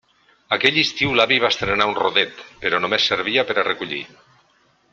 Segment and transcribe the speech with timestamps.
[0.55, 4.01] Aquell estiu l'avi va estrenar un rodet, però només servia per a recollir.